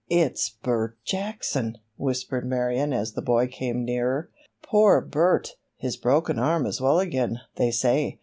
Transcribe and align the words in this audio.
"It's 0.09 0.49
Bert 0.49 0.97
Jackson!" 1.05 1.77
whispered 1.95 2.43
Marion 2.43 2.91
as 2.91 3.13
the 3.13 3.21
boy 3.21 3.45
came 3.45 3.85
nearer. 3.85 4.31
"Poor 4.63 4.99
Bert! 4.99 5.57
His 5.77 5.95
broken 5.95 6.39
arm 6.39 6.65
is 6.65 6.81
well 6.81 6.99
again, 6.99 7.39
they 7.57 7.69
say! 7.69 8.17